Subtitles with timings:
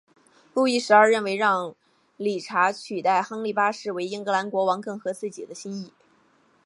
[0.55, 1.75] 路易十二认为让
[2.17, 5.93] 理查取代亨利八世为英格兰国王更合自己的心意。